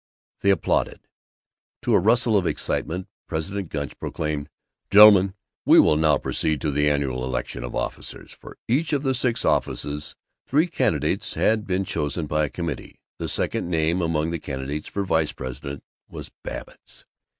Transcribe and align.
They 0.39 0.49
applauded. 0.49 1.07
To 1.83 1.93
a 1.93 1.99
rustle 1.99 2.35
of 2.35 2.47
excitement 2.47 3.07
President 3.27 3.69
Gunch 3.69 3.99
proclaimed, 3.99 4.49
"Gentlemen, 4.89 5.35
we 5.63 5.79
will 5.79 5.95
now 5.95 6.17
proceed 6.17 6.59
to 6.61 6.71
the 6.71 6.89
annual 6.89 7.23
election 7.23 7.63
of 7.63 7.75
officers." 7.75 8.31
For 8.31 8.57
each 8.67 8.93
of 8.93 9.03
the 9.03 9.13
six 9.13 9.45
offices, 9.45 10.15
three 10.47 10.65
candidates 10.65 11.35
had 11.35 11.67
been 11.67 11.85
chosen 11.85 12.25
by 12.25 12.45
a 12.45 12.49
committee. 12.49 12.99
The 13.19 13.29
second 13.29 13.69
name 13.69 14.01
among 14.01 14.31
the 14.31 14.39
candidates 14.39 14.87
for 14.87 15.05
vice 15.05 15.33
president 15.33 15.83
was 16.09 16.31
Babbitt's. 16.43 17.05